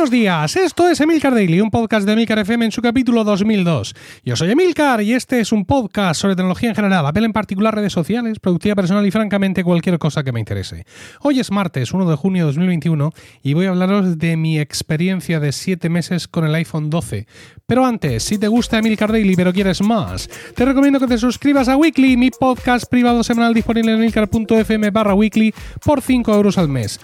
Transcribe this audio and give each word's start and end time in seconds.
Buenos 0.00 0.12
días, 0.12 0.56
esto 0.56 0.88
es 0.88 0.98
Emilcar 1.02 1.34
Daily, 1.34 1.60
un 1.60 1.70
podcast 1.70 2.06
de 2.06 2.14
Emilcar 2.14 2.38
FM 2.38 2.64
en 2.64 2.72
su 2.72 2.80
capítulo 2.80 3.22
2002. 3.22 3.94
Yo 4.24 4.34
soy 4.34 4.50
Emilcar 4.50 5.02
y 5.02 5.12
este 5.12 5.40
es 5.40 5.52
un 5.52 5.66
podcast 5.66 6.18
sobre 6.18 6.36
tecnología 6.36 6.70
en 6.70 6.74
general, 6.74 7.04
Apple 7.04 7.26
en 7.26 7.34
particular, 7.34 7.74
redes 7.74 7.92
sociales, 7.92 8.38
productividad 8.40 8.76
personal 8.76 9.06
y 9.06 9.10
francamente 9.10 9.62
cualquier 9.62 9.98
cosa 9.98 10.24
que 10.24 10.32
me 10.32 10.40
interese. 10.40 10.86
Hoy 11.20 11.38
es 11.38 11.50
martes 11.50 11.92
1 11.92 12.08
de 12.08 12.16
junio 12.16 12.44
de 12.44 12.46
2021 12.46 13.12
y 13.42 13.52
voy 13.52 13.66
a 13.66 13.70
hablaros 13.70 14.16
de 14.16 14.38
mi 14.38 14.58
experiencia 14.58 15.38
de 15.38 15.52
7 15.52 15.90
meses 15.90 16.28
con 16.28 16.46
el 16.46 16.54
iPhone 16.54 16.88
12. 16.88 17.26
Pero 17.66 17.84
antes, 17.84 18.22
si 18.22 18.38
te 18.38 18.48
gusta 18.48 18.78
Emilcar 18.78 19.12
Daily 19.12 19.36
pero 19.36 19.52
quieres 19.52 19.82
más, 19.82 20.30
te 20.56 20.64
recomiendo 20.64 20.98
que 20.98 21.08
te 21.08 21.18
suscribas 21.18 21.68
a 21.68 21.76
Weekly, 21.76 22.16
mi 22.16 22.30
podcast 22.30 22.86
privado 22.90 23.22
semanal 23.22 23.52
disponible 23.52 23.92
en 23.92 23.98
emilcar.fm 23.98 24.90
barra 24.92 25.12
weekly 25.12 25.52
por 25.84 26.00
5 26.00 26.34
euros 26.34 26.56
al 26.56 26.70
mes 26.70 26.98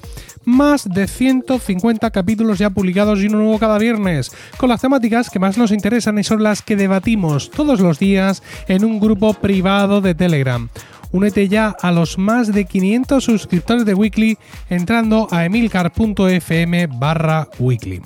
más 0.46 0.88
de 0.88 1.08
150 1.08 2.08
capítulos 2.12 2.58
ya 2.58 2.70
publicados 2.70 2.85
y 2.90 3.26
uno 3.26 3.38
nuevo 3.38 3.58
cada 3.58 3.78
viernes, 3.78 4.32
con 4.56 4.68
las 4.68 4.80
temáticas 4.80 5.28
que 5.30 5.38
más 5.38 5.58
nos 5.58 5.72
interesan 5.72 6.18
y 6.18 6.24
son 6.24 6.42
las 6.42 6.62
que 6.62 6.76
debatimos 6.76 7.50
todos 7.50 7.80
los 7.80 7.98
días 7.98 8.42
en 8.68 8.84
un 8.84 9.00
grupo 9.00 9.34
privado 9.34 10.00
de 10.00 10.14
Telegram. 10.14 10.68
Únete 11.12 11.48
ya 11.48 11.74
a 11.80 11.92
los 11.92 12.18
más 12.18 12.52
de 12.52 12.64
500 12.64 13.22
suscriptores 13.22 13.84
de 13.84 13.94
Weekly 13.94 14.38
entrando 14.68 15.28
a 15.30 15.44
emilcar.fm 15.44 16.86
barra 16.86 17.48
weekly. 17.58 18.02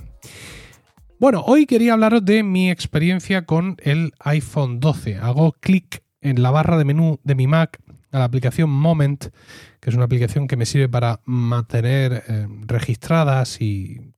Bueno, 1.19 1.43
hoy 1.47 1.67
quería 1.67 1.93
hablaros 1.93 2.25
de 2.25 2.43
mi 2.43 2.71
experiencia 2.71 3.45
con 3.45 3.77
el 3.83 4.13
iPhone 4.21 4.81
12. 4.81 5.17
Hago 5.19 5.53
clic 5.61 6.03
en 6.21 6.43
la 6.43 6.51
barra 6.51 6.79
de 6.79 6.85
menú 6.85 7.21
de 7.25 7.35
mi 7.35 7.47
Mac 7.47 7.79
a 8.13 8.19
la 8.19 8.25
aplicación 8.25 8.71
Moment 8.71 9.27
que 9.81 9.89
es 9.89 9.97
una 9.97 10.05
aplicación 10.05 10.47
que 10.47 10.57
me 10.57 10.67
sirve 10.67 10.89
para 10.89 11.21
mantener 11.25 12.23
eh, 12.29 12.47
registradas 12.67 13.61
y 13.61 14.13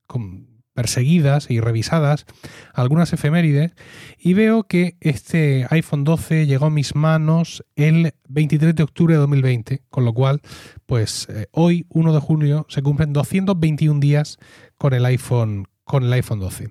perseguidas 0.73 1.49
y 1.49 1.59
revisadas 1.59 2.25
algunas 2.73 3.13
efemérides 3.13 3.71
y 4.17 4.33
veo 4.33 4.63
que 4.63 4.97
este 5.01 5.67
iPhone 5.69 6.03
12 6.03 6.47
llegó 6.47 6.65
a 6.65 6.69
mis 6.69 6.95
manos 6.95 7.63
el 7.75 8.13
23 8.29 8.75
de 8.75 8.83
octubre 8.83 9.13
de 9.13 9.19
2020, 9.19 9.83
con 9.89 10.05
lo 10.05 10.13
cual 10.13 10.41
pues 10.85 11.27
eh, 11.29 11.47
hoy 11.51 11.85
1 11.89 12.13
de 12.13 12.19
junio 12.19 12.65
se 12.69 12.81
cumplen 12.81 13.13
221 13.13 13.99
días 13.99 14.37
con 14.77 14.93
el 14.93 15.05
iPhone 15.05 15.67
con 15.83 16.03
el 16.03 16.13
iPhone 16.13 16.39
12 16.39 16.69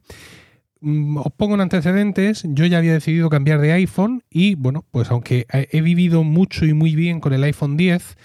mm, 0.81 1.19
os 1.19 1.33
pongo 1.37 1.55
en 1.55 1.61
antecedentes, 1.61 2.42
yo 2.44 2.66
ya 2.66 2.78
había 2.78 2.94
decidido 2.94 3.31
cambiar 3.31 3.61
de 3.61 3.72
iPhone 3.72 4.25
y 4.31 4.56
bueno, 4.56 4.84
pues 4.91 5.11
aunque 5.11 5.47
he 5.50 5.81
vivido 5.81 6.25
mucho 6.25 6.64
y 6.64 6.75
muy 6.75 6.97
bien 6.97 7.20
con 7.20 7.33
el 7.33 7.44
iPhone 7.44 7.77
10, 7.77 8.16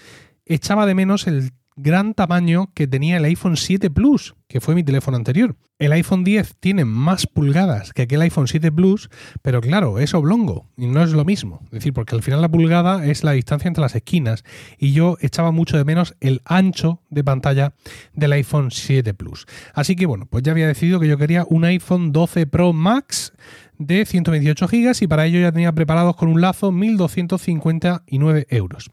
echaba 0.46 0.86
de 0.86 0.94
menos 0.94 1.26
el 1.26 1.52
gran 1.78 2.12
tamaño 2.12 2.72
que 2.74 2.88
tenía 2.88 3.16
el 3.16 3.24
iPhone 3.24 3.56
7 3.56 3.88
Plus, 3.90 4.34
que 4.48 4.60
fue 4.60 4.74
mi 4.74 4.82
teléfono 4.82 5.16
anterior. 5.16 5.56
El 5.78 5.92
iPhone 5.92 6.24
10 6.24 6.56
tiene 6.58 6.84
más 6.84 7.28
pulgadas 7.28 7.92
que 7.92 8.02
aquel 8.02 8.20
iPhone 8.22 8.48
7 8.48 8.72
Plus, 8.72 9.08
pero 9.42 9.60
claro, 9.60 10.00
es 10.00 10.12
oblongo 10.12 10.66
y 10.76 10.86
no 10.86 11.04
es 11.04 11.12
lo 11.12 11.24
mismo. 11.24 11.60
Es 11.66 11.70
decir, 11.70 11.92
porque 11.92 12.16
al 12.16 12.22
final 12.22 12.40
la 12.40 12.50
pulgada 12.50 13.06
es 13.06 13.22
la 13.22 13.30
distancia 13.30 13.68
entre 13.68 13.82
las 13.82 13.94
esquinas 13.94 14.42
y 14.76 14.92
yo 14.92 15.16
echaba 15.20 15.52
mucho 15.52 15.76
de 15.76 15.84
menos 15.84 16.16
el 16.20 16.42
ancho 16.44 17.00
de 17.10 17.22
pantalla 17.22 17.74
del 18.12 18.32
iPhone 18.32 18.72
7 18.72 19.14
Plus. 19.14 19.46
Así 19.72 19.94
que 19.94 20.06
bueno, 20.06 20.26
pues 20.26 20.42
ya 20.42 20.50
había 20.50 20.66
decidido 20.66 20.98
que 20.98 21.06
yo 21.06 21.16
quería 21.16 21.46
un 21.48 21.64
iPhone 21.64 22.10
12 22.10 22.48
Pro 22.48 22.72
Max 22.72 23.32
de 23.78 24.04
128 24.04 24.66
GB 24.66 24.96
y 25.02 25.06
para 25.06 25.26
ello 25.26 25.38
ya 25.38 25.52
tenía 25.52 25.72
preparados 25.72 26.16
con 26.16 26.28
un 26.28 26.40
lazo 26.40 26.72
1.259 26.72 28.46
euros. 28.48 28.90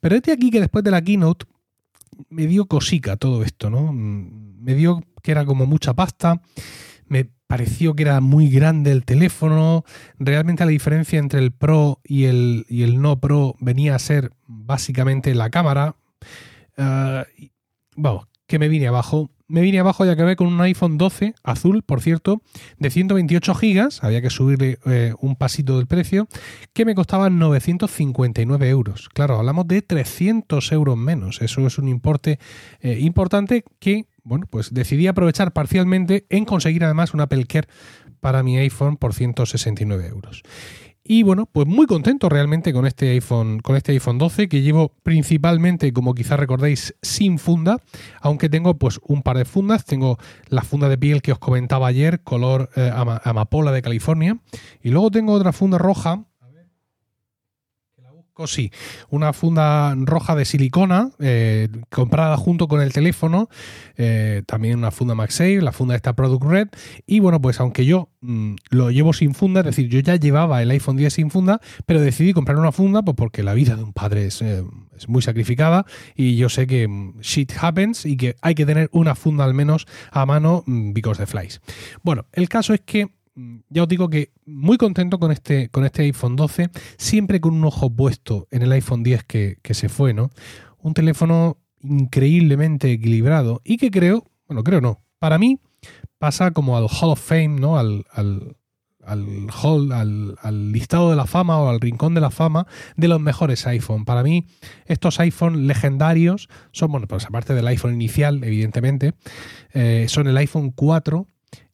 Pero 0.00 0.16
este 0.16 0.32
aquí 0.32 0.50
que 0.50 0.60
después 0.60 0.84
de 0.84 0.90
la 0.90 1.00
keynote 1.00 1.46
me 2.28 2.46
dio 2.46 2.66
cosica 2.66 3.16
todo 3.16 3.42
esto, 3.42 3.70
¿no? 3.70 3.92
Me 3.92 4.74
dio 4.74 5.02
que 5.22 5.32
era 5.32 5.44
como 5.44 5.66
mucha 5.66 5.94
pasta, 5.94 6.40
me 7.06 7.30
pareció 7.46 7.94
que 7.94 8.02
era 8.02 8.20
muy 8.20 8.50
grande 8.50 8.90
el 8.92 9.04
teléfono, 9.04 9.84
realmente 10.18 10.64
la 10.64 10.70
diferencia 10.70 11.18
entre 11.18 11.40
el 11.40 11.52
Pro 11.52 12.00
y 12.04 12.24
el, 12.24 12.66
y 12.68 12.82
el 12.82 13.00
no 13.00 13.20
Pro 13.20 13.54
venía 13.60 13.94
a 13.94 13.98
ser 13.98 14.32
básicamente 14.46 15.34
la 15.34 15.50
cámara. 15.50 15.96
Ah, 16.76 17.24
vamos, 17.96 18.26
que 18.46 18.58
me 18.58 18.68
vine 18.68 18.88
abajo 18.88 19.30
me 19.48 19.60
vine 19.60 19.78
abajo 19.78 20.04
y 20.04 20.08
acabé 20.08 20.36
con 20.36 20.48
un 20.48 20.60
iPhone 20.60 20.98
12, 20.98 21.34
azul, 21.42 21.82
por 21.82 22.00
cierto, 22.00 22.42
de 22.78 22.90
128 22.90 23.54
GB, 23.54 23.88
había 24.00 24.22
que 24.22 24.30
subirle 24.30 24.78
eh, 24.86 25.14
un 25.20 25.36
pasito 25.36 25.76
del 25.76 25.86
precio, 25.86 26.28
que 26.72 26.84
me 26.84 26.94
costaba 26.94 27.30
959 27.30 28.68
euros. 28.68 29.08
Claro, 29.10 29.38
hablamos 29.38 29.68
de 29.68 29.82
300 29.82 30.72
euros 30.72 30.96
menos, 30.96 31.40
eso 31.42 31.66
es 31.66 31.78
un 31.78 31.88
importe 31.88 32.38
eh, 32.80 32.98
importante 33.00 33.64
que, 33.78 34.06
bueno, 34.24 34.46
pues 34.50 34.74
decidí 34.74 35.06
aprovechar 35.06 35.52
parcialmente 35.52 36.26
en 36.28 36.44
conseguir 36.44 36.84
además 36.84 37.14
un 37.14 37.20
Apple 37.20 37.46
Care 37.46 37.68
para 38.20 38.42
mi 38.42 38.56
iPhone 38.58 38.96
por 38.96 39.14
169 39.14 40.06
euros. 40.08 40.42
Y 41.08 41.22
bueno, 41.22 41.46
pues 41.46 41.66
muy 41.66 41.86
contento 41.86 42.28
realmente 42.28 42.72
con 42.72 42.86
este 42.86 43.10
iPhone, 43.10 43.60
con 43.60 43.76
este 43.76 43.92
iPhone 43.92 44.18
12 44.18 44.48
que 44.48 44.62
llevo 44.62 44.92
principalmente, 45.02 45.92
como 45.92 46.14
quizás 46.14 46.38
recordéis, 46.38 46.94
sin 47.00 47.38
funda, 47.38 47.78
aunque 48.20 48.48
tengo 48.48 48.76
pues 48.76 48.98
un 49.06 49.22
par 49.22 49.38
de 49.38 49.44
fundas. 49.44 49.84
Tengo 49.84 50.18
la 50.48 50.62
funda 50.62 50.88
de 50.88 50.98
piel 50.98 51.22
que 51.22 51.32
os 51.32 51.38
comentaba 51.38 51.86
ayer, 51.86 52.22
color 52.22 52.70
eh, 52.76 52.90
amapola 53.24 53.70
de 53.70 53.82
California, 53.82 54.38
y 54.82 54.90
luego 54.90 55.10
tengo 55.10 55.32
otra 55.32 55.52
funda 55.52 55.78
roja 55.78 56.24
sí, 58.46 58.70
una 59.08 59.32
funda 59.32 59.94
roja 59.96 60.34
de 60.34 60.44
silicona 60.44 61.10
eh, 61.18 61.68
comprada 61.90 62.36
junto 62.36 62.68
con 62.68 62.82
el 62.82 62.92
teléfono, 62.92 63.48
eh, 63.96 64.42
también 64.46 64.78
una 64.78 64.90
funda 64.90 65.14
MagSafe, 65.14 65.62
la 65.62 65.72
funda 65.72 65.94
esta 65.94 66.14
Product 66.14 66.44
Red 66.44 66.68
y 67.06 67.20
bueno, 67.20 67.40
pues 67.40 67.60
aunque 67.60 67.86
yo 67.86 68.10
mm, 68.20 68.56
lo 68.70 68.90
llevo 68.90 69.14
sin 69.14 69.34
funda, 69.34 69.60
es 69.60 69.66
decir, 69.66 69.88
yo 69.88 70.00
ya 70.00 70.16
llevaba 70.16 70.60
el 70.60 70.70
iPhone 70.70 70.96
10 70.96 71.14
sin 71.14 71.30
funda, 71.30 71.60
pero 71.86 72.00
decidí 72.00 72.34
comprar 72.34 72.58
una 72.58 72.72
funda 72.72 73.02
pues 73.02 73.16
porque 73.16 73.42
la 73.42 73.54
vida 73.54 73.74
de 73.74 73.82
un 73.82 73.94
padre 73.94 74.26
es, 74.26 74.42
eh, 74.42 74.62
es 74.96 75.08
muy 75.08 75.22
sacrificada 75.22 75.86
y 76.14 76.36
yo 76.36 76.50
sé 76.50 76.66
que 76.66 76.88
mm, 76.88 77.20
shit 77.20 77.52
happens 77.58 78.04
y 78.04 78.18
que 78.18 78.36
hay 78.42 78.54
que 78.54 78.66
tener 78.66 78.90
una 78.92 79.14
funda 79.14 79.44
al 79.44 79.54
menos 79.54 79.86
a 80.10 80.26
mano 80.26 80.62
mm, 80.66 80.92
because 80.92 81.18
the 81.18 81.26
flies. 81.26 81.60
Bueno, 82.02 82.26
el 82.32 82.48
caso 82.50 82.74
es 82.74 82.80
que 82.80 83.15
ya 83.68 83.82
os 83.82 83.88
digo 83.88 84.08
que 84.08 84.32
muy 84.46 84.78
contento 84.78 85.18
con 85.18 85.30
este, 85.30 85.68
con 85.68 85.84
este 85.84 86.02
iPhone 86.02 86.36
12, 86.36 86.70
siempre 86.96 87.40
con 87.40 87.54
un 87.54 87.64
ojo 87.64 87.90
puesto 87.90 88.48
en 88.50 88.62
el 88.62 88.72
iPhone 88.72 89.02
10 89.02 89.24
que, 89.24 89.58
se 89.70 89.88
fue, 89.88 90.14
¿no? 90.14 90.30
Un 90.78 90.94
teléfono 90.94 91.58
increíblemente 91.82 92.90
equilibrado 92.90 93.60
y 93.64 93.76
que 93.76 93.90
creo, 93.90 94.24
bueno, 94.48 94.64
creo 94.64 94.80
no, 94.80 95.02
para 95.18 95.38
mí 95.38 95.60
pasa 96.18 96.50
como 96.52 96.76
al 96.76 96.84
Hall 96.84 97.10
of 97.10 97.20
Fame, 97.20 97.60
¿no? 97.60 97.78
Al, 97.78 98.06
al, 98.10 98.56
al 99.04 99.48
hall, 99.62 99.92
al, 99.92 100.72
listado 100.72 101.10
de 101.10 101.16
la 101.16 101.26
fama 101.26 101.58
o 101.58 101.68
al 101.68 101.80
rincón 101.80 102.14
de 102.14 102.20
la 102.20 102.30
fama 102.30 102.66
de 102.96 103.08
los 103.08 103.20
mejores 103.20 103.66
iPhone. 103.66 104.04
Para 104.04 104.22
mí, 104.22 104.46
estos 104.86 105.20
iPhone 105.20 105.66
legendarios 105.66 106.48
son, 106.72 106.90
bueno, 106.90 107.06
pues 107.06 107.26
aparte 107.26 107.54
del 107.54 107.66
iPhone 107.68 107.94
inicial, 107.94 108.42
evidentemente, 108.42 109.12
eh, 109.74 110.06
son 110.08 110.26
el 110.26 110.36
iPhone 110.38 110.70
4, 110.70 111.26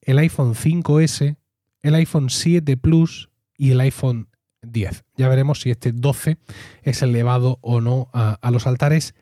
el 0.02 0.18
iPhone 0.18 0.54
5S, 0.54 1.36
el 1.82 1.94
iPhone 1.94 2.30
7 2.30 2.76
Plus 2.76 3.30
y 3.56 3.70
el 3.72 3.80
iPhone 3.80 4.28
10. 4.62 5.04
Ya 5.16 5.28
veremos 5.28 5.60
si 5.60 5.70
este 5.70 5.92
12 5.92 6.38
es 6.82 7.02
elevado 7.02 7.58
o 7.62 7.80
no 7.80 8.08
a, 8.12 8.50
los 8.50 8.66
altares, 8.66 9.14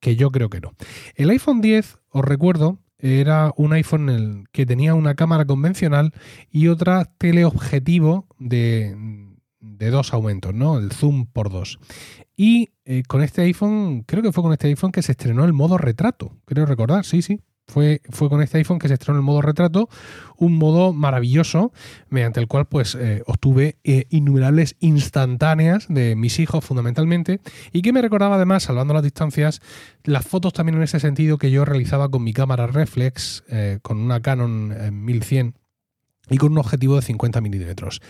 que 0.00 0.16
yo 0.16 0.30
creo 0.30 0.50
que 0.50 0.60
no. 0.60 0.74
El 1.14 1.30
iPhone 1.30 1.60
10, 1.60 1.98
os 2.10 2.24
recuerdo, 2.24 2.80
era 2.98 3.52
un 3.56 3.72
iPhone 3.72 4.48
que 4.52 4.66
tenía 4.66 4.94
una 4.94 5.14
cámara 5.14 5.44
convencional 5.44 6.12
y 6.50 6.68
otra 6.68 7.04
teleobjetivo 7.18 8.26
de, 8.38 8.96
de 9.60 9.90
dos 9.90 10.12
aumentos, 10.12 10.52
¿no? 10.54 10.78
El 10.78 10.92
zoom 10.92 11.26
por 11.26 11.50
dos. 11.50 11.78
Y 12.36 12.70
eh, 12.84 13.02
con 13.06 13.22
este 13.22 13.42
iPhone, 13.42 14.02
creo 14.02 14.22
que 14.22 14.32
fue 14.32 14.42
con 14.42 14.52
este 14.52 14.68
iPhone 14.68 14.92
que 14.92 15.02
se 15.02 15.12
estrenó 15.12 15.44
el 15.44 15.52
modo 15.52 15.78
retrato, 15.78 16.36
creo 16.44 16.66
recordar, 16.66 17.04
sí, 17.04 17.22
sí, 17.22 17.40
fue, 17.68 18.00
fue, 18.10 18.28
con 18.28 18.42
este 18.42 18.58
iPhone 18.58 18.78
que 18.78 18.88
se 18.88 18.94
estrenó 18.94 19.18
el 19.18 19.24
modo 19.24 19.42
retrato, 19.42 19.88
un 20.36 20.56
modo 20.56 20.92
maravilloso 20.92 21.72
mediante 22.08 22.40
el 22.40 22.48
cual 22.48 22.66
pues 22.66 22.94
eh, 22.94 23.22
obtuve 23.26 23.76
eh, 23.84 24.06
innumerables 24.08 24.76
instantáneas 24.80 25.86
de 25.88 26.16
mis 26.16 26.38
hijos 26.40 26.64
fundamentalmente 26.64 27.40
y 27.72 27.82
que 27.82 27.92
me 27.92 28.02
recordaba 28.02 28.36
además, 28.36 28.64
salvando 28.64 28.94
las 28.94 29.02
distancias, 29.02 29.60
las 30.04 30.26
fotos 30.26 30.52
también 30.52 30.78
en 30.78 30.82
ese 30.82 30.98
sentido 30.98 31.38
que 31.38 31.50
yo 31.50 31.64
realizaba 31.64 32.10
con 32.10 32.24
mi 32.24 32.32
cámara 32.32 32.66
reflex, 32.66 33.44
eh, 33.48 33.78
con 33.82 33.98
una 33.98 34.20
Canon 34.20 34.74
1100 35.04 35.54
y 36.30 36.36
con 36.36 36.52
un 36.52 36.58
objetivo 36.58 36.96
de 36.96 37.02
50 37.02 37.40
milímetros. 37.40 38.00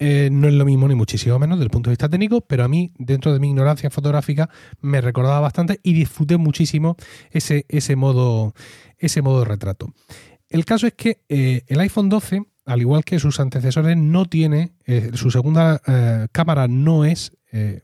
Eh, 0.00 0.28
no 0.30 0.46
es 0.46 0.54
lo 0.54 0.64
mismo 0.64 0.86
ni 0.86 0.94
muchísimo 0.94 1.38
menos 1.38 1.58
desde 1.58 1.64
el 1.64 1.70
punto 1.70 1.90
de 1.90 1.92
vista 1.92 2.08
técnico, 2.08 2.40
pero 2.40 2.64
a 2.64 2.68
mí, 2.68 2.92
dentro 2.98 3.32
de 3.32 3.40
mi 3.40 3.48
ignorancia 3.48 3.90
fotográfica, 3.90 4.48
me 4.80 5.00
recordaba 5.00 5.40
bastante 5.40 5.80
y 5.82 5.92
disfruté 5.92 6.36
muchísimo 6.36 6.96
ese, 7.30 7.66
ese, 7.68 7.96
modo, 7.96 8.54
ese 8.98 9.22
modo 9.22 9.40
de 9.40 9.46
retrato. 9.46 9.92
El 10.48 10.64
caso 10.64 10.86
es 10.86 10.94
que 10.94 11.22
eh, 11.28 11.64
el 11.66 11.80
iPhone 11.80 12.08
12, 12.08 12.42
al 12.64 12.80
igual 12.80 13.04
que 13.04 13.18
sus 13.18 13.40
antecesores, 13.40 13.96
no 13.96 14.26
tiene, 14.26 14.72
eh, 14.86 15.10
su 15.14 15.30
segunda 15.30 15.80
cámara 16.32 16.68
no 16.68 17.04
es 17.04 17.32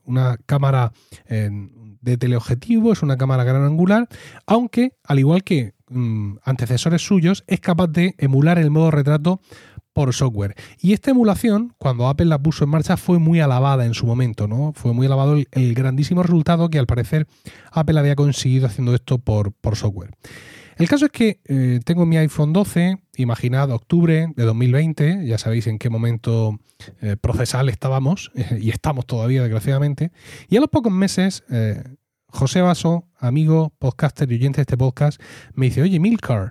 una 0.04 0.36
cámara 0.44 0.92
de 2.04 2.18
teleobjetivo, 2.18 2.92
es 2.92 3.02
una 3.02 3.16
cámara 3.16 3.44
gran 3.44 3.64
angular, 3.64 4.08
aunque, 4.46 4.92
al 5.04 5.18
igual 5.18 5.42
que 5.42 5.72
mm, 5.88 6.36
antecesores 6.44 7.00
suyos, 7.00 7.44
es 7.46 7.60
capaz 7.60 7.88
de 7.88 8.14
emular 8.18 8.58
el 8.58 8.70
modo 8.70 8.90
retrato 8.90 9.40
por 9.94 10.12
software. 10.12 10.54
Y 10.80 10.92
esta 10.92 11.12
emulación, 11.12 11.72
cuando 11.78 12.08
Apple 12.08 12.26
la 12.26 12.38
puso 12.38 12.64
en 12.64 12.70
marcha, 12.70 12.98
fue 12.98 13.18
muy 13.18 13.40
alabada 13.40 13.86
en 13.86 13.94
su 13.94 14.04
momento, 14.04 14.46
¿no? 14.46 14.72
Fue 14.74 14.92
muy 14.92 15.06
alabado 15.06 15.36
el, 15.50 15.74
grandísimo 15.74 16.22
resultado 16.22 16.68
que 16.68 16.78
al 16.78 16.86
parecer 16.86 17.26
Apple 17.72 17.98
había 17.98 18.16
conseguido 18.16 18.66
haciendo 18.66 18.94
esto 18.94 19.18
por, 19.18 19.52
por 19.52 19.76
software. 19.76 20.10
El 20.76 20.88
caso 20.88 21.06
es 21.06 21.12
que 21.12 21.40
eh, 21.44 21.80
tengo 21.84 22.04
mi 22.04 22.16
iPhone 22.16 22.52
12, 22.52 22.98
imaginad 23.16 23.70
octubre 23.70 24.32
de 24.34 24.42
2020, 24.42 25.24
ya 25.24 25.38
sabéis 25.38 25.68
en 25.68 25.78
qué 25.78 25.88
momento 25.88 26.58
eh, 27.00 27.16
procesal 27.16 27.68
estábamos, 27.68 28.32
y 28.60 28.70
estamos 28.70 29.06
todavía 29.06 29.42
desgraciadamente, 29.42 30.10
y 30.48 30.56
a 30.56 30.60
los 30.60 30.70
pocos 30.70 30.92
meses 30.92 31.44
eh, 31.50 31.84
José 32.34 32.62
Vaso, 32.62 33.06
amigo, 33.16 33.72
podcaster 33.78 34.30
y 34.30 34.34
oyente 34.34 34.56
de 34.56 34.62
este 34.62 34.76
podcast, 34.76 35.22
me 35.54 35.66
dice, 35.66 35.82
oye 35.82 36.00
Milcar, 36.00 36.50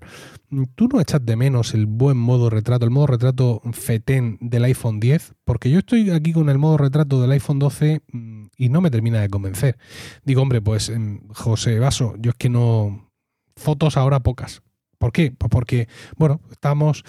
¿tú 0.76 0.88
no 0.88 1.02
echas 1.02 1.26
de 1.26 1.36
menos 1.36 1.74
el 1.74 1.88
buen 1.88 2.16
modo 2.16 2.50
retrato, 2.50 2.86
el 2.86 2.92
modo 2.92 3.08
retrato 3.08 3.62
FETEN 3.70 4.38
del 4.40 4.64
iPhone 4.64 5.02
10? 5.02 5.34
Porque 5.44 5.70
yo 5.70 5.80
estoy 5.80 6.10
aquí 6.12 6.32
con 6.32 6.48
el 6.48 6.58
modo 6.58 6.78
retrato 6.78 7.22
del 7.22 7.32
iPhone 7.32 7.60
12 7.60 8.02
mm, 8.14 8.46
y 8.56 8.70
no 8.70 8.80
me 8.80 8.92
termina 8.92 9.20
de 9.20 9.28
convencer. 9.28 9.78
Digo, 10.24 10.42
hombre, 10.42 10.62
pues 10.62 10.88
em, 10.88 11.20
José 11.34 11.78
Vaso, 11.80 12.16
yo 12.18 12.32
es 12.32 12.38
que 12.38 12.50
no... 12.50 13.12
Fotos 13.58 13.98
ahora 13.98 14.22
pocas. 14.22 14.64
¿Por 14.98 15.12
qué? 15.12 15.32
Pues 15.38 15.50
porque, 15.50 15.90
bueno, 16.18 16.40
estamos 16.50 17.04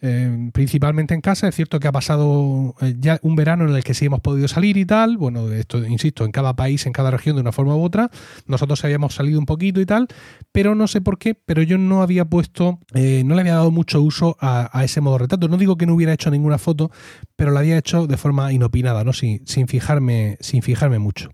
eh, 0.00 0.50
principalmente 0.52 1.14
en 1.14 1.20
casa. 1.20 1.48
Es 1.48 1.54
cierto 1.54 1.80
que 1.80 1.88
ha 1.88 1.92
pasado 1.92 2.74
eh, 2.80 2.94
ya 2.98 3.18
un 3.22 3.34
verano 3.34 3.68
en 3.68 3.74
el 3.74 3.82
que 3.82 3.94
sí 3.94 4.06
hemos 4.06 4.20
podido 4.20 4.46
salir 4.46 4.76
y 4.76 4.84
tal. 4.84 5.16
Bueno, 5.16 5.50
esto, 5.50 5.84
insisto, 5.84 6.24
en 6.24 6.30
cada 6.30 6.54
país, 6.54 6.86
en 6.86 6.92
cada 6.92 7.10
región 7.10 7.36
de 7.36 7.42
una 7.42 7.52
forma 7.52 7.74
u 7.74 7.82
otra. 7.82 8.10
Nosotros 8.46 8.84
habíamos 8.84 9.14
salido 9.14 9.38
un 9.38 9.46
poquito 9.46 9.80
y 9.80 9.86
tal, 9.86 10.06
pero 10.52 10.74
no 10.74 10.86
sé 10.86 11.00
por 11.00 11.18
qué, 11.18 11.34
pero 11.34 11.62
yo 11.62 11.78
no 11.78 12.02
había 12.02 12.24
puesto, 12.24 12.78
eh, 12.94 13.22
no 13.24 13.34
le 13.34 13.40
había 13.40 13.54
dado 13.54 13.70
mucho 13.70 14.00
uso 14.00 14.36
a, 14.40 14.70
ese 14.84 15.00
modo 15.00 15.18
retrato. 15.18 15.48
No 15.48 15.56
digo 15.56 15.76
que 15.76 15.86
no 15.86 15.94
hubiera 15.94 16.12
hecho 16.12 16.30
ninguna 16.30 16.58
foto, 16.58 16.90
pero 17.34 17.50
la 17.50 17.60
había 17.60 17.78
hecho 17.78 18.06
de 18.06 18.16
forma 18.16 18.52
inopinada, 18.52 19.02
¿no? 19.02 19.12
Sin, 19.12 19.46
fijarme, 19.66 20.36
sin 20.40 20.62
fijarme 20.62 20.98
mucho. 20.98 21.30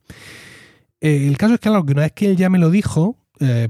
el 1.01 1.37
caso 1.37 1.55
es 1.55 1.61
que, 1.61 1.69
claro, 1.69 1.85
que 1.85 1.93
una 1.93 2.03
vez 2.03 2.13
que 2.13 2.31
él 2.31 2.37
ya 2.37 2.49
me 2.49 2.59
lo 2.59 2.71
dijo, 2.71 3.19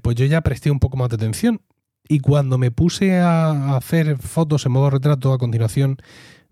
pues 0.03 0.15
yo 0.17 0.25
ya 0.27 0.41
presté 0.43 0.71
un 0.71 0.79
poco 0.79 0.97
más 0.97 1.09
de 1.09 1.17
atención 1.17 1.61
y 2.09 2.21
cuando 2.21 2.59
me 2.59 2.71
puse 2.71 3.19
a 3.19 3.77
hacer 3.77 4.19
fotos 4.19 4.67
en 4.67 4.73
modo 4.73 4.91
retrato 4.91 5.33
a 5.33 5.39
continuación, 5.39 5.97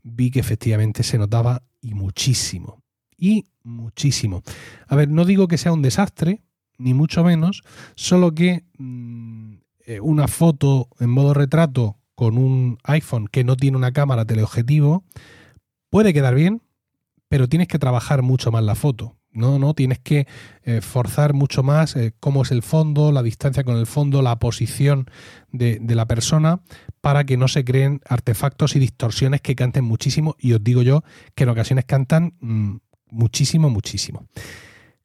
vi 0.02 0.30
que 0.30 0.40
efectivamente 0.40 1.02
se 1.02 1.18
notaba 1.18 1.62
y 1.80 1.94
muchísimo. 1.94 2.82
Y 3.16 3.46
muchísimo. 3.62 4.42
A 4.88 4.96
ver, 4.96 5.08
no 5.08 5.24
digo 5.24 5.48
que 5.48 5.58
sea 5.58 5.72
un 5.72 5.82
desastre, 5.82 6.42
ni 6.78 6.94
mucho 6.94 7.22
menos, 7.22 7.62
solo 7.94 8.34
que 8.34 8.64
mm, 8.78 9.54
eh, 9.86 10.00
una 10.00 10.26
foto 10.26 10.88
en 10.98 11.10
modo 11.10 11.34
retrato 11.34 11.98
con 12.14 12.38
un 12.38 12.78
iPhone 12.84 13.28
que 13.28 13.44
no 13.44 13.56
tiene 13.56 13.76
una 13.76 13.92
cámara 13.92 14.24
teleobjetivo 14.24 15.04
puede 15.90 16.12
quedar 16.12 16.34
bien, 16.34 16.62
pero 17.28 17.48
tienes 17.48 17.68
que 17.68 17.78
trabajar 17.78 18.22
mucho 18.22 18.50
más 18.50 18.64
la 18.64 18.74
foto. 18.74 19.16
No, 19.32 19.58
no, 19.58 19.72
tienes 19.72 19.98
que 19.98 20.26
eh, 20.62 20.82
forzar 20.82 21.32
mucho 21.32 21.62
más 21.62 21.96
eh, 21.96 22.12
cómo 22.20 22.42
es 22.42 22.50
el 22.50 22.62
fondo, 22.62 23.12
la 23.12 23.22
distancia 23.22 23.64
con 23.64 23.76
el 23.76 23.86
fondo, 23.86 24.20
la 24.20 24.38
posición 24.38 25.06
de, 25.50 25.80
la 25.88 26.06
persona, 26.06 26.60
para 27.00 27.24
que 27.24 27.38
no 27.38 27.48
se 27.48 27.64
creen 27.64 28.00
artefactos 28.06 28.76
y 28.76 28.78
distorsiones 28.78 29.40
que 29.40 29.56
canten 29.56 29.84
muchísimo. 29.84 30.36
Y 30.38 30.52
os 30.52 30.62
digo 30.62 30.82
yo 30.82 31.02
que 31.34 31.44
en 31.44 31.50
ocasiones 31.50 31.86
cantan 31.86 32.34
mm, 32.40 32.76
muchísimo, 33.10 33.70
muchísimo. 33.70 34.26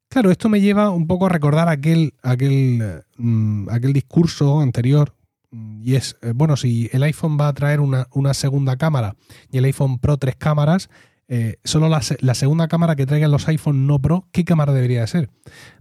Claro, 0.09 0.29
esto 0.29 0.49
me 0.49 0.59
lleva 0.59 0.89
un 0.89 1.07
poco 1.07 1.27
a 1.27 1.29
recordar 1.29 1.69
aquel, 1.69 2.13
aquel, 2.21 3.03
mm, 3.17 3.69
aquel 3.69 3.93
discurso 3.93 4.59
anterior. 4.59 5.15
Mm, 5.51 5.83
y 5.85 5.95
es, 5.95 6.17
eh, 6.21 6.33
bueno, 6.35 6.57
si 6.57 6.89
el 6.91 7.03
iPhone 7.03 7.37
va 7.39 7.47
a 7.47 7.53
traer 7.53 7.79
una 7.79 8.33
segunda 8.33 8.75
cámara 8.75 9.15
y 9.49 9.57
el 9.57 9.65
iPhone 9.65 9.99
Pro 9.99 10.17
tres 10.17 10.35
cámaras, 10.35 10.89
eh, 11.29 11.57
solo 11.63 11.89
la, 11.89 12.01
segunda 12.01 12.67
cámara 12.67 12.95
que 12.95 13.05
traigan 13.05 13.31
los 13.31 13.47
iPhone 13.47 13.85
no 13.85 13.99
Pro, 13.99 14.27
¿qué 14.31 14.45
cámara 14.45 14.73
debería 14.73 15.05
ser? 15.07 15.29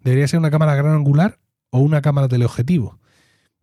¿Debería 0.02 0.26
ser 0.26 0.40
una 0.40 0.50
cámara 0.50 0.74
gran 0.74 0.94
angular 0.94 1.38
o 1.70 1.78
una 1.78 2.02
cámara 2.02 2.28
teleobjetivo? 2.28 2.98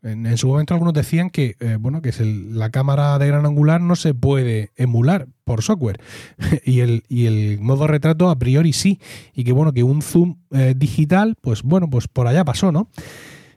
En, 0.01 0.25
en 0.25 0.37
su 0.37 0.47
momento 0.47 0.73
algunos 0.73 0.93
decían 0.93 1.29
que, 1.29 1.55
eh, 1.59 1.77
bueno, 1.79 2.01
que 2.01 2.09
es 2.09 2.19
la 2.19 2.69
cámara 2.69 3.17
de 3.19 3.27
gran 3.27 3.45
angular 3.45 3.81
no 3.81 3.95
se 3.95 4.13
puede 4.13 4.71
emular 4.75 5.27
por 5.43 5.61
software 5.61 6.01
y, 6.65 6.81
el, 6.81 7.03
y 7.09 7.25
el 7.25 7.59
modo 7.59 7.87
retrato 7.87 8.29
a 8.29 8.37
priori 8.37 8.73
sí 8.73 8.99
y 9.33 9.43
que 9.43 9.51
bueno, 9.51 9.73
que 9.73 9.83
un 9.83 10.01
zoom 10.01 10.39
eh, 10.51 10.73
digital, 10.75 11.35
pues 11.41 11.63
bueno, 11.63 11.89
pues 11.89 12.07
por 12.07 12.27
allá 12.27 12.45
pasó, 12.45 12.71
¿no? 12.71 12.89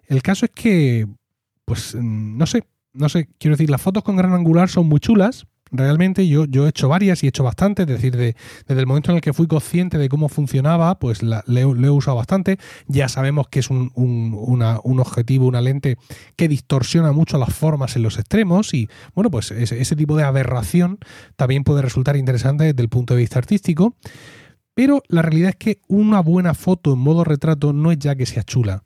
El 0.09 0.23
caso 0.23 0.47
es 0.47 0.53
que, 0.53 1.07
pues 1.65 1.95
mm, 1.95 2.39
no 2.39 2.47
sé, 2.47 2.65
no 2.93 3.09
sé, 3.09 3.29
quiero 3.39 3.57
decir, 3.57 3.71
las 3.71 3.83
fotos 3.83 4.03
con 4.03 4.17
gran 4.17 4.33
angular 4.33 4.69
son 4.69 4.89
muy 4.89 5.01
chulas, 5.01 5.47
realmente 5.77 6.27
yo, 6.29 6.45
yo 6.45 6.67
he 6.67 6.71
hecho 6.71 6.89
varias 6.89 7.23
y 7.23 7.27
he 7.27 7.29
hecho 7.29 7.45
bastante, 7.45 7.83
es 7.83 7.89
decir, 7.89 8.17
de, 8.17 8.37
desde 8.67 8.81
el 8.81 8.87
momento 8.87 9.11
en 9.11 9.17
el 9.17 9.21
que 9.21 9.33
fui 9.33 9.47
consciente 9.47 9.99
de 9.99 10.09
cómo 10.09 10.29
funcionaba, 10.29 10.99
pues 10.99 11.23
la, 11.23 11.45
le, 11.47 11.63
he 11.63 11.91
usado 11.91 12.17
bastante. 12.17 12.59
Ya 12.87 13.09
sabemos 13.09 13.49
que 13.49 13.61
es 13.61 13.71
un, 13.71 13.93
un, 13.95 15.01
objetivo, 15.01 15.47
una 15.47 15.61
lente 15.61 15.97
que 16.37 16.49
distorsiona 16.49 17.13
mucho 17.13 17.39
las 17.39 17.55
formas 17.55 17.97
en 17.97 18.03
los 18.03 18.19
extremos 18.19 18.75
y, 18.75 18.89
bueno, 19.15 19.31
pues 19.31 19.51
ese, 19.51 19.81
ese 19.81 19.97
tipo 19.97 20.17
de 20.17 20.25
aberración 20.25 20.99
también 21.37 21.65
puede 21.65 21.83
resultar 21.83 22.17
interesante 22.17 22.65
desde 22.65 22.83
el 22.83 22.89
punto 22.89 23.15
de 23.15 23.21
vista 23.21 23.39
artístico. 23.39 23.97
Pero 24.75 25.03
la 25.09 25.23
realidad 25.23 25.51
es 25.51 25.57
que 25.57 25.81
una 25.89 26.21
buena 26.21 26.53
foto 26.55 26.93
en 26.93 26.99
modo 26.99 27.25
retrato 27.25 27.73
no 27.73 27.93
es 27.93 27.99
ya 27.99 28.15
que 28.15 28.27
sea 28.27 28.43
chula, 28.43 28.83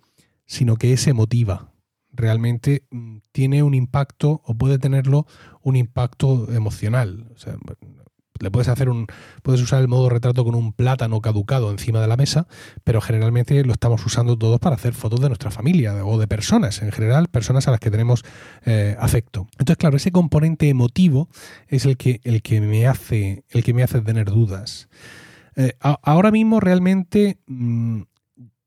sino 0.46 0.76
que 0.76 0.92
es 0.92 1.06
emotiva 1.06 1.69
realmente 2.12 2.84
mm, 2.90 3.18
tiene 3.32 3.62
un 3.62 3.74
impacto 3.74 4.42
o 4.44 4.54
puede 4.54 4.78
tenerlo 4.78 5.26
un 5.62 5.76
impacto 5.76 6.50
emocional. 6.52 7.26
O 7.34 7.38
sea, 7.38 7.56
le 8.40 8.50
puedes 8.50 8.68
hacer 8.68 8.88
un 8.88 9.06
puedes 9.42 9.60
usar 9.60 9.80
el 9.80 9.88
modo 9.88 10.08
retrato 10.08 10.44
con 10.44 10.54
un 10.54 10.72
plátano 10.72 11.20
caducado 11.20 11.70
encima 11.70 12.00
de 12.00 12.08
la 12.08 12.16
mesa, 12.16 12.46
pero 12.84 13.00
generalmente 13.00 13.62
lo 13.64 13.72
estamos 13.72 14.04
usando 14.04 14.36
todos 14.36 14.58
para 14.58 14.76
hacer 14.76 14.94
fotos 14.94 15.20
de 15.20 15.28
nuestra 15.28 15.50
familia 15.50 16.04
o 16.04 16.18
de 16.18 16.26
personas 16.26 16.82
en 16.82 16.90
general, 16.90 17.28
personas 17.28 17.68
a 17.68 17.70
las 17.70 17.80
que 17.80 17.90
tenemos 17.90 18.24
eh, 18.64 18.96
afecto. 18.98 19.46
Entonces, 19.52 19.76
claro, 19.76 19.96
ese 19.96 20.10
componente 20.10 20.68
emotivo 20.68 21.28
es 21.68 21.84
el 21.84 21.96
que 21.96 22.20
el 22.24 22.42
que 22.42 22.60
me 22.60 22.86
hace 22.86 23.44
el 23.50 23.62
que 23.62 23.74
me 23.74 23.82
hace 23.82 24.00
tener 24.00 24.30
dudas. 24.30 24.88
Eh, 25.56 25.74
ahora 25.80 26.30
mismo 26.30 26.60
realmente 26.60 27.38
mm, 27.46 28.02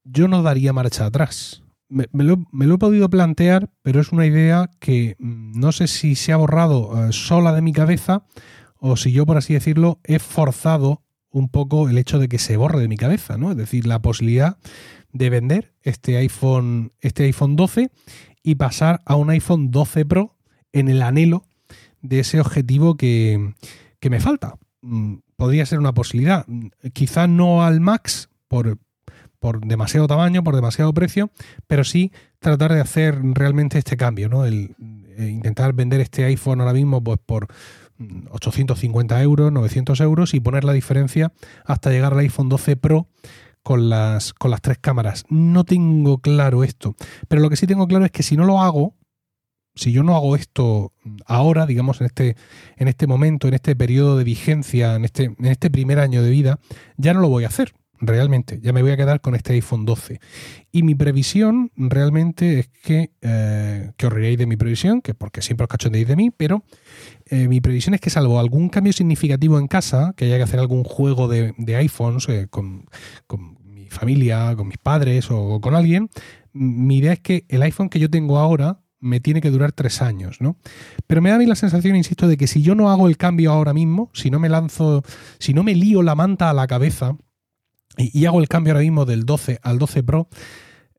yo 0.04 0.28
no 0.28 0.44
daría 0.44 0.74
marcha 0.74 1.06
atrás 1.06 1.63
me, 1.90 2.08
lo, 2.12 2.48
he 2.62 2.78
podido 2.78 3.10
plantear, 3.10 3.70
pero 3.82 4.02
es 4.02 4.12
una 4.12 4.26
idea 4.26 4.70
que 4.80 5.16
mm, 5.20 5.60
no 5.60 5.72
sé 5.72 5.88
si 5.88 6.16
se 6.16 6.32
ha 6.32 6.38
borrado 6.38 7.08
eh, 7.08 7.14
sola 7.14 7.54
de 7.54 7.62
mi 7.62 7.74
cabeza 7.74 8.26
o 8.78 8.98
si 8.98 9.12
yo, 9.12 9.26
por 9.26 9.38
así 9.38 9.54
decirlo, 9.54 10.00
he 10.04 10.20
forzado 10.20 11.04
un 11.30 11.50
poco 11.50 11.90
el 11.90 11.98
hecho 11.98 12.20
de 12.20 12.28
que 12.28 12.38
se 12.38 12.58
borre 12.58 12.82
de 12.82 12.88
mi 12.88 12.98
cabeza, 12.98 13.38
¿no? 13.38 13.52
Es 13.52 13.58
decir, 13.58 13.88
la 13.88 14.02
posibilidad 14.02 14.58
de 15.12 15.30
vender 15.30 15.74
este 15.82 16.18
iPhone, 16.18 16.92
este 17.00 17.24
iPhone 17.24 17.56
12 17.56 17.92
y 18.44 18.56
pasar 18.56 19.02
a 19.06 19.16
un 19.16 19.30
iPhone 19.30 19.72
12 19.72 20.06
Pro 20.06 20.36
en 20.74 20.90
el 20.90 21.02
anhelo 21.02 21.46
de 22.02 22.20
ese 22.20 22.40
objetivo 22.40 22.98
que, 22.98 23.54
que 24.00 24.10
me 24.10 24.20
falta. 24.20 24.58
Mm, 24.82 25.16
podría 25.38 25.66
ser 25.66 25.80
una 25.80 25.94
posibilidad. 25.94 26.46
Quizá 26.94 27.28
no 27.28 27.64
al 27.64 27.80
max 27.80 28.30
por, 28.48 28.78
por 29.44 29.60
demasiado 29.60 30.08
tamaño, 30.08 30.42
por 30.42 30.56
demasiado 30.56 30.94
precio, 30.94 31.30
pero 31.68 31.84
sí 31.84 32.14
tratar 32.40 32.72
de 32.72 32.80
hacer 32.80 33.20
realmente 33.22 33.78
este 33.78 33.98
cambio, 33.98 34.30
¿no? 34.30 34.46
El, 34.46 34.74
eh, 35.18 35.28
intentar 35.28 35.74
vender 35.74 36.00
este 36.00 36.24
iPhone 36.24 36.62
ahora 36.62 36.72
mismo 36.72 37.04
pues, 37.04 37.20
por 37.26 37.48
850 38.32 39.22
euros, 39.22 39.52
900 39.52 40.00
euros 40.00 40.34
y 40.34 40.40
poner 40.40 40.64
la 40.64 40.72
diferencia 40.72 41.34
hasta 41.66 41.92
llegar 41.92 42.14
al 42.14 42.20
iPhone 42.20 42.48
12 42.48 42.78
Pro 42.78 43.10
con 43.64 43.90
las, 43.90 44.32
con 44.32 44.50
las 44.50 44.62
tres 44.62 44.78
cámaras. 44.80 45.26
No 45.28 45.66
tengo 45.66 46.20
claro 46.20 46.64
esto, 46.64 46.96
pero 47.28 47.42
lo 47.42 47.50
que 47.50 47.58
sí 47.58 47.68
tengo 47.68 47.86
claro 47.86 48.06
es 48.06 48.12
que 48.12 48.24
si 48.24 48.38
no 48.38 48.46
lo 48.46 48.62
hago, 48.62 48.96
si 49.76 49.92
yo 49.92 50.04
no 50.04 50.16
hago 50.16 50.38
esto 50.38 50.94
ahora, 51.26 51.66
digamos, 51.66 52.00
en 52.00 52.08
este, 52.08 52.38
en 52.78 52.88
este 52.88 53.08
momento, 53.08 53.50
en 53.50 53.56
este 53.56 53.76
periodo 53.76 54.18
de 54.18 54.24
vigencia, 54.24 54.96
en 54.96 55.04
este, 55.04 55.36
en 55.38 55.48
este 55.48 55.70
primer 55.70 56.00
año 56.00 56.24
de 56.24 56.30
vida, 56.30 56.60
ya 56.96 57.14
no 57.14 57.20
lo 57.20 57.28
voy 57.28 57.44
a 57.44 57.50
hacer 57.50 57.74
realmente. 58.00 58.60
Ya 58.62 58.74
me 58.74 58.82
voy 58.82 58.92
a 58.92 58.98
quedar 58.98 59.22
con 59.22 59.36
este 59.36 59.54
iPhone 59.54 59.86
12. 59.86 60.20
Y 60.72 60.84
mi 60.84 60.96
previsión 60.96 61.72
realmente 61.76 62.60
es 62.60 62.68
que, 62.68 63.12
eh, 63.22 63.92
que 63.98 64.08
os 64.08 64.14
de 64.14 64.46
mi 64.46 64.58
previsión, 64.58 65.02
que 65.02 65.14
porque 65.14 65.42
siempre 65.42 65.66
os 65.66 65.70
cachondéis 65.70 66.08
de 66.08 66.16
mí, 66.16 66.32
pero 66.32 66.64
eh, 67.26 67.48
mi 67.48 67.62
previsión 67.62 67.94
es 67.94 68.02
que 68.02 68.10
salvo 68.10 68.40
algún 68.40 68.70
cambio 68.70 68.94
significativo 68.94 69.60
en 69.60 69.68
casa, 69.68 70.14
que 70.16 70.26
haya 70.26 70.38
que 70.38 70.44
hacer 70.44 70.60
algún 70.60 70.84
juego 70.84 71.28
de, 71.28 71.54
iPhones 71.76 72.28
eh, 72.30 72.48
con, 72.50 72.86
con 73.28 73.58
mi 73.64 73.88
familia, 73.88 74.56
con 74.56 74.68
mis 74.68 74.78
padres 74.78 75.28
o 75.30 75.60
con 75.62 75.76
alguien, 75.76 76.10
mi 76.54 76.98
idea 76.98 77.14
es 77.14 77.20
que 77.20 77.46
el 77.50 77.64
iPhone 77.64 77.90
que 77.90 78.00
yo 78.00 78.10
tengo 78.10 78.38
ahora 78.38 78.80
me 79.00 79.20
tiene 79.20 79.42
que 79.42 79.50
durar 79.50 79.74
tres 79.74 80.02
años, 80.02 80.38
¿no? 80.40 80.56
Pero 81.08 81.22
me 81.22 81.30
da 81.30 81.36
a 81.36 81.40
mí 81.40 81.46
la 81.46 81.56
sensación, 81.56 81.98
insisto, 81.98 82.28
de 82.28 82.38
que 82.38 82.48
si 82.48 82.62
yo 82.62 82.74
no 82.74 82.90
hago 82.90 83.10
el 83.10 83.18
cambio 83.18 83.52
ahora 83.52 83.74
mismo, 83.74 84.10
si 84.14 84.32
no 84.32 84.40
me 84.40 84.48
lanzo, 84.48 85.04
si 85.40 85.54
no 85.54 85.64
me 85.64 85.76
lío 85.76 86.02
la 86.04 86.16
manta 86.16 86.50
a 86.50 86.54
la 86.54 86.68
cabeza 86.68 87.18
y, 87.98 88.26
hago 88.26 88.40
el 88.40 88.48
cambio 88.48 88.74
ahora 88.74 88.84
mismo 88.84 89.06
del 89.06 89.26
12 89.26 89.60
al 89.62 89.80
12 89.80 90.04
Pro, 90.04 90.28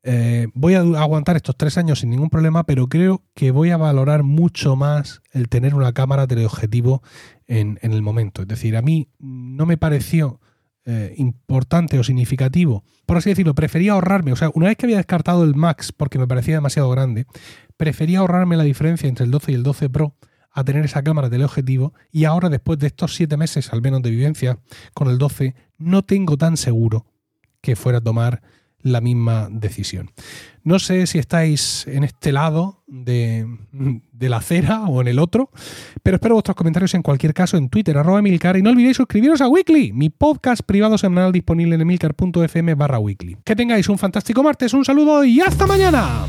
eh, 0.03 0.47
voy 0.53 0.75
a 0.75 0.79
aguantar 0.79 1.35
estos 1.35 1.57
tres 1.57 1.77
años 1.77 1.99
sin 1.99 2.11
ningún 2.11 2.29
problema, 2.29 2.63
pero 2.65 2.87
creo 2.87 3.23
que 3.33 3.51
voy 3.51 3.71
a 3.71 3.77
valorar 3.77 4.23
mucho 4.23 4.75
más 4.75 5.21
el 5.31 5.49
tener 5.49 5.73
una 5.73 5.93
cámara 5.93 6.27
teleobjetivo 6.27 7.01
en, 7.47 7.79
en 7.81 7.91
el 7.91 8.03
momento. 8.03 8.43
Es 8.43 8.47
decir, 8.47 8.77
a 8.77 8.83
mí 8.83 9.09
no 9.17 9.65
me 9.65 9.77
pareció 9.77 10.39
eh, 10.87 11.15
importante 11.17 11.97
o 11.97 12.03
significativo, 12.03 12.83
por 13.07 13.17
así 13.17 13.31
decirlo, 13.31 13.55
prefería 13.55 13.93
ahorrarme, 13.93 14.31
o 14.31 14.35
sea, 14.35 14.51
una 14.53 14.67
vez 14.67 14.77
que 14.77 14.85
había 14.85 14.97
descartado 14.97 15.43
el 15.43 15.55
Max 15.55 15.91
porque 15.91 16.19
me 16.19 16.27
parecía 16.27 16.53
demasiado 16.53 16.91
grande, 16.91 17.25
prefería 17.75 18.19
ahorrarme 18.19 18.55
la 18.55 18.63
diferencia 18.63 19.09
entre 19.09 19.25
el 19.25 19.31
12 19.31 19.51
y 19.51 19.55
el 19.55 19.63
12 19.63 19.89
Pro 19.89 20.15
a 20.55 20.63
tener 20.63 20.85
esa 20.85 21.03
cámara 21.03 21.29
teleobjetivo 21.29 21.93
y 22.11 22.23
ahora 22.23 22.49
después 22.49 22.79
de 22.79 22.87
estos 22.87 23.13
siete 23.13 23.37
meses 23.37 23.71
al 23.73 23.81
menos 23.81 24.01
de 24.01 24.09
vivencia 24.09 24.57
con 24.93 25.09
el 25.09 25.17
12 25.17 25.53
no 25.77 26.01
tengo 26.03 26.37
tan 26.37 26.55
seguro 26.57 27.05
que 27.61 27.75
fuera 27.75 27.99
a 27.99 28.01
tomar 28.01 28.41
la 28.81 29.01
misma 29.01 29.49
decisión. 29.51 30.11
No 30.63 30.77
sé 30.79 31.07
si 31.07 31.17
estáis 31.17 31.87
en 31.87 32.03
este 32.03 32.31
lado 32.31 32.83
de, 32.87 33.47
la 34.19 34.37
acera 34.37 34.83
o 34.83 35.01
en 35.01 35.07
el 35.07 35.19
otro, 35.19 35.49
pero 36.03 36.15
espero 36.15 36.35
vuestros 36.35 36.55
comentarios 36.55 36.93
en 36.93 37.01
cualquier 37.01 37.33
caso 37.33 37.57
en 37.57 37.69
Twitter, 37.69 37.97
arroba 37.97 38.19
Emilcar, 38.19 38.57
y 38.57 38.61
no 38.61 38.69
olvidéis 38.69 38.97
suscribiros 38.97 39.41
a 39.41 39.47
Weekly, 39.47 39.91
mi 39.91 40.09
podcast 40.09 40.61
privado 40.61 40.99
semanal 40.99 41.31
disponible 41.31 41.75
en 41.75 41.81
emilcar.fm 41.81 42.75
barra 42.75 42.99
weekly. 42.99 43.37
Que 43.43 43.55
tengáis 43.55 43.89
un 43.89 43.97
fantástico 43.97 44.43
martes, 44.43 44.73
un 44.73 44.85
saludo 44.85 45.23
y 45.23 45.41
hasta 45.41 45.65
mañana. 45.65 46.25